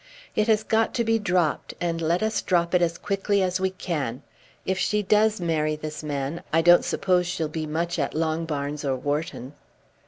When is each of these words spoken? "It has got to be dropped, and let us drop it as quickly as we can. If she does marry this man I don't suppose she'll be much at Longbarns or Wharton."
"It 0.35 0.47
has 0.47 0.63
got 0.63 0.95
to 0.95 1.03
be 1.03 1.19
dropped, 1.19 1.75
and 1.79 2.01
let 2.01 2.23
us 2.23 2.41
drop 2.41 2.73
it 2.73 2.81
as 2.81 2.97
quickly 2.97 3.43
as 3.43 3.59
we 3.59 3.69
can. 3.69 4.23
If 4.65 4.79
she 4.79 5.03
does 5.03 5.39
marry 5.39 5.75
this 5.75 6.01
man 6.03 6.41
I 6.51 6.63
don't 6.63 6.83
suppose 6.83 7.27
she'll 7.27 7.47
be 7.47 7.67
much 7.67 7.99
at 7.99 8.15
Longbarns 8.15 8.83
or 8.83 8.95
Wharton." 8.95 9.53